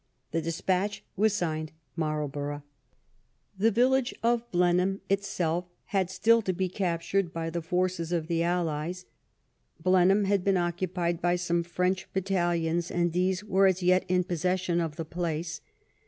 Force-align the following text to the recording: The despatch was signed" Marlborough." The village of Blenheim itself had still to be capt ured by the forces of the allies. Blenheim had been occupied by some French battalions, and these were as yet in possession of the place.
The 0.31 0.41
despatch 0.41 1.03
was 1.15 1.31
signed" 1.33 1.71
Marlborough." 2.05 2.63
The 3.59 3.69
village 3.69 4.15
of 4.23 4.49
Blenheim 4.51 4.99
itself 5.09 5.65
had 5.93 6.09
still 6.09 6.41
to 6.41 6.53
be 6.53 6.67
capt 6.69 7.03
ured 7.03 7.31
by 7.31 7.51
the 7.51 7.61
forces 7.61 8.11
of 8.11 8.25
the 8.25 8.41
allies. 8.41 9.05
Blenheim 9.79 10.23
had 10.23 10.43
been 10.43 10.57
occupied 10.57 11.21
by 11.21 11.35
some 11.35 11.61
French 11.61 12.11
battalions, 12.13 12.89
and 12.89 13.13
these 13.13 13.43
were 13.43 13.67
as 13.67 13.83
yet 13.83 14.03
in 14.07 14.23
possession 14.23 14.81
of 14.81 14.95
the 14.95 15.05
place. 15.05 15.61